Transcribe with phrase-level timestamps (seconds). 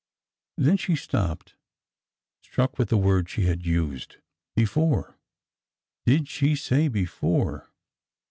[0.57, 1.53] Then she stopped,
[2.41, 4.17] struck with the word she had used.
[4.55, 5.19] Before?
[6.07, 7.69] did she say before?